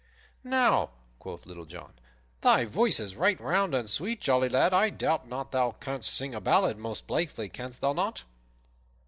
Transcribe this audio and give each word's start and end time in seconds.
"Now," 0.43 0.89
quoth 1.19 1.45
Little 1.45 1.65
John, 1.67 1.93
"thy 2.41 2.65
voice 2.65 2.99
is 2.99 3.15
right 3.15 3.39
round 3.39 3.75
and 3.75 3.87
sweet, 3.87 4.19
jolly 4.19 4.49
lad. 4.49 4.73
I 4.73 4.89
doubt 4.89 5.27
not 5.27 5.51
thou 5.51 5.73
canst 5.73 6.11
sing 6.11 6.33
a 6.33 6.41
ballad 6.41 6.79
most 6.79 7.05
blithely; 7.05 7.49
canst 7.49 7.81
thou 7.81 7.93
not?" 7.93 8.23